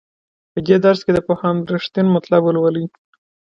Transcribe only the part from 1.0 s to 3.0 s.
کې د پوهاند رښتین مطلب ولولئ.